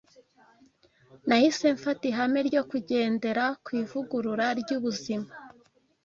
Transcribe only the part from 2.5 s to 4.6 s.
kugendera ku ivugurura